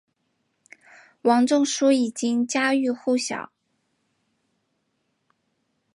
[1.21, 3.51] 王仲殊已经家喻户晓。